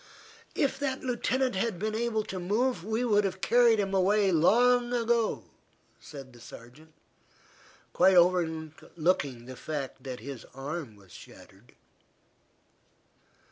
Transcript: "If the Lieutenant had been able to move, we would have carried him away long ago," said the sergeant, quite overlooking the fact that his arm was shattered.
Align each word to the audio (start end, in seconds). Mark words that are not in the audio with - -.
"If 0.55 0.79
the 0.79 0.95
Lieutenant 0.99 1.53
had 1.53 1.77
been 1.77 1.93
able 1.93 2.23
to 2.23 2.39
move, 2.39 2.83
we 2.83 3.05
would 3.05 3.23
have 3.23 3.39
carried 3.39 3.79
him 3.79 3.93
away 3.93 4.31
long 4.31 4.91
ago," 4.93 5.43
said 5.99 6.33
the 6.33 6.39
sergeant, 6.39 6.91
quite 7.93 8.15
overlooking 8.15 9.45
the 9.45 9.55
fact 9.55 10.01
that 10.01 10.19
his 10.19 10.43
arm 10.55 10.95
was 10.95 11.11
shattered. 11.11 11.75